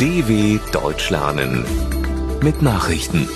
DW 0.00 0.58
Deutsch 0.72 1.10
lernen 1.10 1.64
mit 2.42 2.62
Nachrichten. 2.62 3.28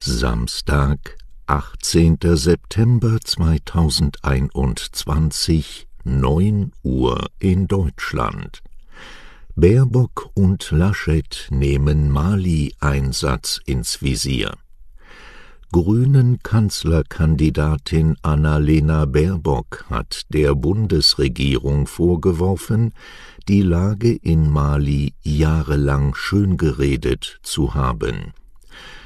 Samstag, 0.00 1.18
18. 1.46 2.16
September 2.22 3.18
2021, 3.22 5.86
9 6.04 6.72
Uhr 6.82 7.26
in 7.38 7.68
Deutschland. 7.68 8.62
Baerbock 9.54 10.30
und 10.32 10.70
Laschet 10.70 11.48
nehmen 11.50 12.10
Mali-Einsatz 12.10 13.60
ins 13.66 14.00
Visier. 14.00 14.54
Grünen 15.72 16.38
Kanzlerkandidatin 16.42 18.16
Annalena 18.20 19.06
Baerbock 19.06 19.86
hat 19.88 20.26
der 20.28 20.54
Bundesregierung 20.54 21.86
vorgeworfen, 21.86 22.92
die 23.48 23.62
Lage 23.62 24.12
in 24.12 24.50
Mali 24.50 25.14
jahrelang 25.22 26.14
schöngeredet 26.14 27.40
zu 27.42 27.74
haben. 27.74 28.34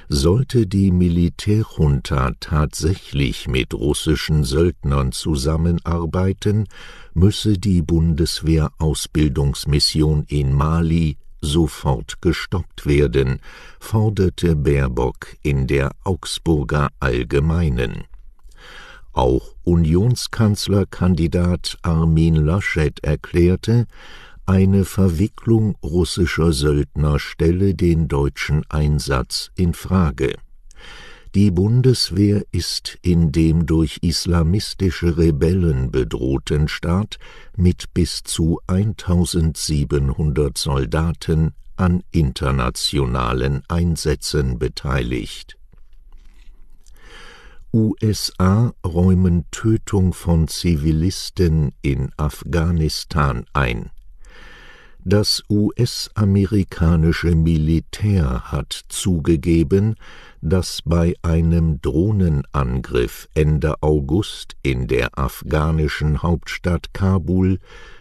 Sollte 0.09 0.67
die 0.67 0.91
Militärjunta 0.91 2.33
tatsächlich 2.41 3.47
mit 3.47 3.73
russischen 3.73 4.43
Söldnern 4.43 5.13
zusammenarbeiten, 5.13 6.67
müsse 7.15 7.59
die 7.59 7.81
Bundeswehr-Ausbildungsmission 7.81 10.25
in 10.27 10.53
Mali 10.53 11.17
sofort 11.41 12.23
gestoppt 12.23 12.87
werden, 12.87 13.41
forderte 13.81 14.55
Baerbock 14.57 15.37
in 15.43 15.67
der 15.67 15.91
Augsburger 16.05 16.89
Allgemeinen. 17.01 18.05
Auch 19.13 19.55
Unionskanzlerkandidat 19.65 21.77
Armin 21.83 22.37
Laschet 22.37 23.03
erklärte, 23.03 23.87
eine 24.45 24.85
Verwicklung 24.85 25.75
russischer 25.83 26.53
Söldner 26.53 27.19
stelle 27.19 27.75
den 27.75 28.09
deutschen 28.09 28.65
Einsatz 28.69 29.51
in 29.57 29.73
Frage 29.75 30.35
die 31.37 31.51
Bundeswehr 31.51 32.47
ist 32.51 32.97
in 33.03 33.31
dem 33.31 33.67
durch 33.67 33.99
islamistische 34.01 35.19
Rebellen 35.19 35.91
bedrohten 35.91 36.67
Staat 36.67 37.19
mit 37.55 37.93
bis 37.93 38.23
zu 38.23 38.59
1700 38.69 40.57
Soldaten 40.57 41.53
an 41.77 42.03
internationalen 42.11 43.63
Einsätzen 43.69 44.59
beteiligt. 44.59 45.59
USA 47.71 48.73
räumen 48.83 49.45
Tötung 49.51 50.15
von 50.15 50.49
Zivilisten 50.49 51.73
in 51.83 52.13
Afghanistan 52.17 53.45
ein. 53.53 53.91
Das 55.09 55.45
US-amerikanische 55.49 57.37
Militär 57.37 58.51
hat 58.51 58.87
zugegeben, 58.89 59.95
dass 60.41 60.81
bei 60.85 61.15
einem 61.23 61.81
Drohnenangriff 61.81 63.29
Ende 63.33 63.81
August 63.85 64.57
in 64.65 64.89
der 64.89 65.17
afghanischen 65.17 66.25
Hauptstadt 66.25 66.93
Kabul 66.93 67.61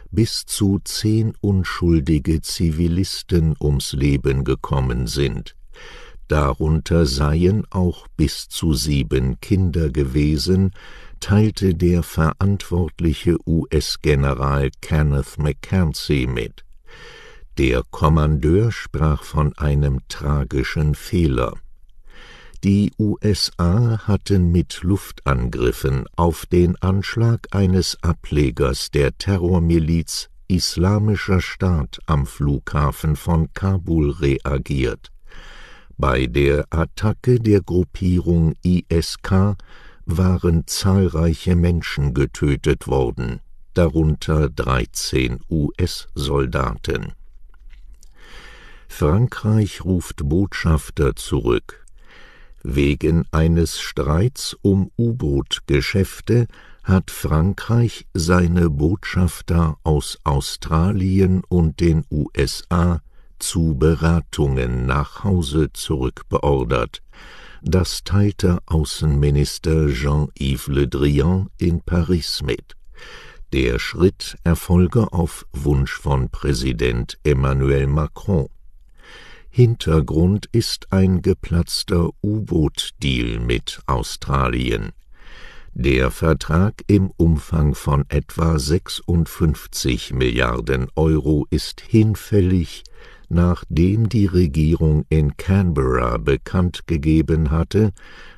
bis 0.09 0.47
zu 0.47 0.79
zehn 0.83 1.35
unschuldige 1.41 2.41
Zivilisten 2.41 3.53
ums 3.61 3.93
Leben 3.93 4.43
gekommen 4.43 5.05
sind. 5.05 5.55
Darunter 6.27 7.05
seien 7.05 7.65
auch 7.69 8.07
bis 8.17 8.49
zu 8.49 8.73
sieben 8.73 9.39
Kinder 9.41 9.91
gewesen, 9.91 10.71
teilte 11.19 11.75
der 11.75 12.01
verantwortliche 12.01 13.37
US-General 13.45 14.71
Kenneth 14.81 15.37
McKenzie 15.37 16.25
mit. 16.25 16.64
Der 17.57 17.83
Kommandeur 17.89 18.69
sprach 18.73 19.23
von 19.23 19.57
einem 19.57 20.01
tragischen 20.09 20.93
Fehler. 20.93 21.53
Die 22.65 22.91
USA 22.99 23.99
hatten 24.05 24.51
mit 24.51 24.81
Luftangriffen 24.81 26.05
auf 26.17 26.45
den 26.45 26.75
Anschlag 26.81 27.47
eines 27.51 27.97
Ablegers 28.01 28.91
der 28.91 29.17
Terrormiliz 29.17 30.29
Islamischer 30.49 31.39
Staat 31.39 31.99
am 32.07 32.25
Flughafen 32.25 33.15
von 33.15 33.53
Kabul 33.53 34.11
reagiert. 34.11 35.11
Bei 35.97 36.27
der 36.27 36.65
Attacke 36.71 37.39
der 37.39 37.61
Gruppierung 37.61 38.55
ISK 38.63 39.55
waren 40.05 40.67
zahlreiche 40.67 41.55
Menschen 41.55 42.13
getötet 42.13 42.87
worden, 42.87 43.39
darunter 43.73 44.49
13 44.49 45.39
US-Soldaten. 45.49 47.13
Frankreich 48.87 49.83
ruft 49.83 50.27
Botschafter 50.27 51.15
zurück. 51.15 51.85
Wegen 52.63 53.25
eines 53.31 53.79
Streits 53.79 54.57
um 54.61 54.91
U-Boot-Geschäfte 54.97 56.47
hat 56.83 57.11
Frankreich 57.11 58.07
seine 58.13 58.69
Botschafter 58.69 59.77
aus 59.83 60.19
Australien 60.23 61.43
und 61.47 61.79
den 61.79 62.05
USA 62.09 63.01
zu 63.39 63.75
Beratungen 63.75 64.85
nach 64.85 65.23
Hause 65.23 65.73
zurückbeordert. 65.73 67.01
Das 67.61 68.03
teilte 68.03 68.59
Außenminister 68.67 69.87
Jean-Yves 69.89 70.67
Le 70.67 70.87
Drian 70.87 71.49
in 71.57 71.81
Paris 71.81 72.41
mit. 72.43 72.75
Der 73.53 73.79
Schritt 73.79 74.37
erfolge 74.43 75.11
auf 75.13 75.45
Wunsch 75.51 75.93
von 75.93 76.29
Präsident 76.29 77.17
Emmanuel 77.23 77.87
Macron. 77.87 78.47
Hintergrund 79.57 80.49
ist 80.51 80.91
ein 80.91 81.21
geplatzter 81.21 82.09
U-Boot-Deal 82.21 83.39
mit 83.39 83.79
Australien. 83.85 84.91
Der 85.73 86.11
Vertrag 86.11 86.83
im 86.87 87.09
Umfang 87.15 87.73
von 87.73 88.03
etwa 88.09 88.59
56 88.59 90.11
Milliarden 90.11 90.87
Euro 90.97 91.47
ist 91.51 91.79
hinfällig, 91.79 92.83
nachdem 93.29 94.09
die 94.09 94.25
Regierung 94.25 95.05
in 95.07 95.37
Canberra 95.37 96.17
bekannt 96.17 96.85
gegeben 96.85 97.49
hatte, 97.49 97.93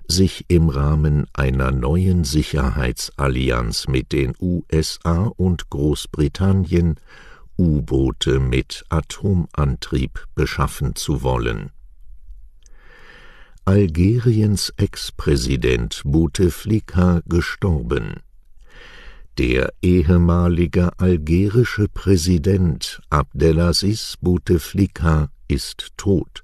sich 0.07 0.45
im 0.49 0.69
Rahmen 0.69 1.25
einer 1.33 1.71
neuen 1.71 2.25
Sicherheitsallianz 2.25 3.87
mit 3.87 4.11
den 4.11 4.35
USA 4.39 5.23
und 5.35 5.71
Großbritannien 5.71 6.99
U-Boote 7.57 8.39
mit 8.39 8.85
Atomantrieb 8.89 10.25
beschaffen 10.35 10.95
zu 10.95 11.23
wollen. 11.23 11.71
Algeriens 13.65 14.71
Ex-Präsident 14.77 16.01
Bouteflika 16.05 17.21
gestorben. 17.25 18.21
Der 19.37 19.73
ehemalige 19.81 20.97
algerische 20.99 21.87
Präsident 21.87 23.01
Abdelaziz 23.09 24.17
Bouteflika 24.21 25.29
ist 25.47 25.91
tot. 25.97 26.43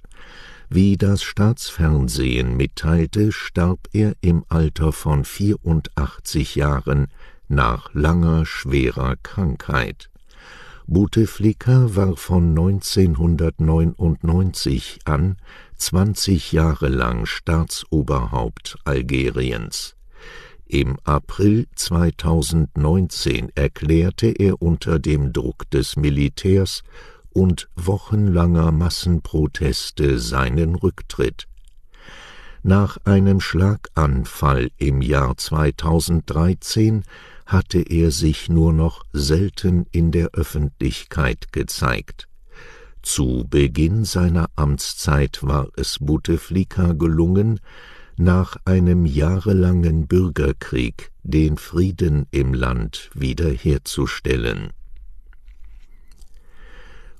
Wie 0.70 0.98
das 0.98 1.24
Staatsfernsehen 1.24 2.58
mitteilte, 2.58 3.32
starb 3.32 3.88
er 3.94 4.16
im 4.22 4.44
Alter 4.50 4.92
von 4.92 5.24
84 5.24 6.56
Jahren 6.56 7.08
nach 7.48 7.94
langer 7.94 8.46
schwerer 8.46 9.16
Krankheit. 9.24 10.10
Bouteflika 10.88 11.96
war 11.96 12.18
von 12.18 12.50
1999 12.50 15.00
an 15.06 15.38
20 15.78 16.52
Jahre 16.52 16.90
lang 16.90 17.26
Staatsoberhaupt 17.26 18.78
Algeriens. 18.84 19.96
Im 20.66 20.98
April 21.04 21.68
2019 21.76 23.52
erklärte 23.56 24.28
er 24.28 24.62
unter 24.62 25.00
dem 25.00 25.32
Druck 25.32 25.70
des 25.70 25.96
Militärs 25.96 26.84
und 27.32 27.70
wochenlanger 27.76 28.72
Massenproteste 28.72 30.20
seinen 30.20 30.76
Rücktritt. 30.76 31.48
Nach 32.66 32.98
einem 33.04 33.42
Schlaganfall 33.42 34.72
im 34.78 35.02
Jahr 35.02 35.36
2013 35.36 37.04
hatte 37.46 37.82
er 37.82 38.10
sich 38.10 38.48
nur 38.48 38.72
noch 38.72 39.04
selten 39.12 39.86
in 39.92 40.12
der 40.12 40.30
Öffentlichkeit 40.30 41.52
gezeigt. 41.52 42.30
Zu 43.02 43.46
Beginn 43.50 44.06
seiner 44.06 44.50
Amtszeit 44.56 45.40
war 45.42 45.68
es 45.76 45.98
Bouteflika 46.00 46.94
gelungen, 46.94 47.60
nach 48.16 48.56
einem 48.64 49.06
jahrelangen 49.06 50.08
Bürgerkrieg 50.08 51.12
den 51.24 51.58
Frieden 51.58 52.28
im 52.32 52.54
Land 52.54 53.10
wiederherzustellen. 53.14 54.72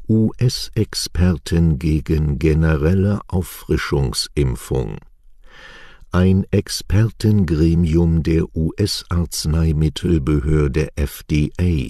US-Experten 0.08 1.80
gegen 1.80 2.40
generelle 2.40 3.20
Auffrischungsimpfung 3.28 5.00
ein 6.14 6.46
Expertengremium 6.52 8.22
der 8.22 8.46
US-Arzneimittelbehörde 8.56 10.90
FDA 10.96 11.90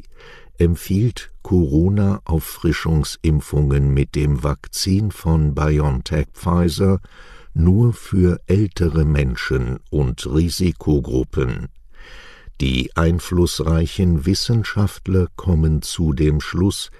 empfiehlt 0.57 1.31
Corona-Auffrischungsimpfungen 1.41 3.93
mit 3.93 4.15
dem 4.15 4.41
Vakzin 4.41 5.11
von 5.11 5.53
BioNTech 5.53 6.27
Pfizer 6.31 7.01
nur 7.53 7.91
für 7.91 8.39
ältere 8.47 9.03
Menschen 9.03 9.81
und 9.89 10.25
Risikogruppen. 10.25 11.67
Die 12.61 12.95
einflussreichen 12.95 14.25
Wissenschaftler 14.25 15.27
kommen 15.35 15.81
zu 15.81 16.13
dem 16.13 16.39
Schluss, 16.39 16.91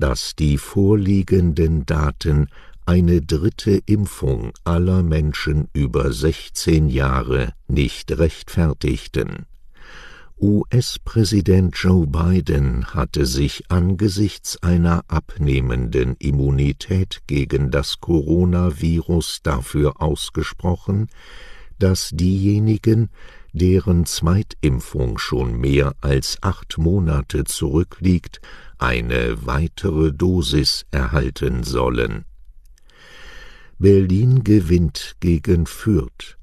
dass 0.00 0.34
die 0.34 0.58
vorliegenden 0.58 1.86
Daten 1.86 2.48
eine 2.86 3.22
dritte 3.22 3.80
Impfung 3.86 4.52
aller 4.64 5.02
Menschen 5.02 5.68
über 5.72 6.12
16 6.12 6.88
Jahre 6.88 7.54
nicht 7.66 8.12
rechtfertigten. 8.12 9.46
US-Präsident 10.38 11.74
Joe 11.76 12.06
Biden 12.06 12.86
hatte 12.92 13.24
sich 13.24 13.70
angesichts 13.70 14.62
einer 14.62 15.02
abnehmenden 15.08 16.16
Immunität 16.18 17.22
gegen 17.26 17.70
das 17.70 18.00
Coronavirus 18.00 19.40
dafür 19.42 20.02
ausgesprochen, 20.02 21.08
dass 21.78 22.10
diejenigen, 22.12 23.08
deren 23.52 24.04
Zweitimpfung 24.04 25.16
schon 25.18 25.56
mehr 25.56 25.94
als 26.00 26.36
acht 26.42 26.76
Monate 26.76 27.44
zurückliegt, 27.44 28.40
eine 28.78 29.46
weitere 29.46 30.12
Dosis 30.12 30.84
erhalten 30.90 31.62
sollen. 31.62 32.24
Berlin 33.78 34.44
gewinnt 34.44 35.16
gegen 35.20 35.66
Fürth. 35.66 36.38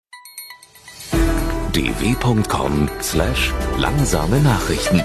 dw.com/langsame 1.75 4.41
Nachrichten 4.41 5.03